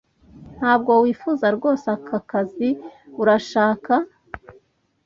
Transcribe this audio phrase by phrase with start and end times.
[0.57, 2.69] Ntabwo wifuza rwose aka kazi,
[3.21, 3.93] urashaka?